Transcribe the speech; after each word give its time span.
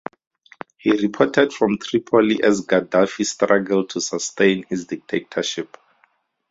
He 0.79 0.97
reported 0.99 1.53
from 1.53 1.77
Tripoli 1.77 2.41
as 2.41 2.65
Gadhafi 2.65 3.23
struggled 3.23 3.91
to 3.91 4.01
sustain 4.01 4.63
his 4.67 4.87
dictatorship. 4.87 5.77